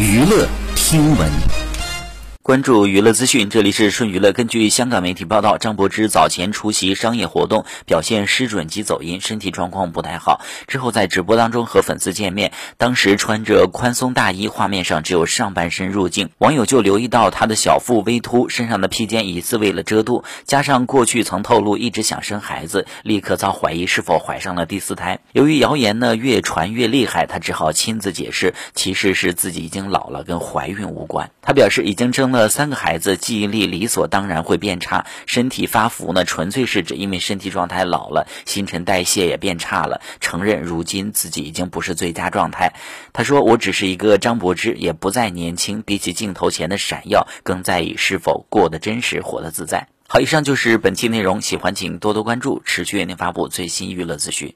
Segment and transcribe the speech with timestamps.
[0.00, 1.59] 娱乐听闻。
[2.50, 4.32] 关注娱乐资讯，这里是顺娱乐。
[4.32, 10.40] 根据香港媒体报道，张柏芝早前出席商业活动，表现失准及走音，身体状况不太好。
[10.66, 25.20] 之后在直播当中和粉丝见面，当时穿着宽松大衣，画面上只有上半身入镜，网友就留意到她的小腹微凸，身上的披肩疑似为了遮肚，加上过去曾透露一直想生孩子，立刻遭怀疑是否怀上了第四胎。
[25.30, 31.30] 由于谣言呢越传越厉害，她只好亲自解释，其实是自己已经老了，跟怀孕无关。
[31.42, 32.48] 她表示已经生了。
[32.48, 40.00] 三个孩子记忆力理所当然会变差，身体发福呢，纯粹是指因为身体状态老了，新陈代谢也变差了。
[40.20, 42.74] 承认如今自己已经不是最佳状态。
[43.12, 45.82] 他说：“我只是一个张柏芝，也不再年轻。
[45.82, 54.54] 比起镜头前的闪耀，更在意是否过得真实，活得自在。”好，以上就是本期内容，喜欢请多多关注，持续为您发布最新娱乐资讯。